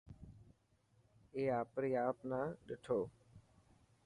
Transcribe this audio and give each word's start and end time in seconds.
اي 1.33 1.43
آپري 1.61 1.91
آپ 2.07 2.17
نا 2.29 2.41
ڏٺو. 2.67 2.99